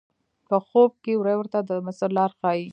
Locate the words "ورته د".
1.37-1.71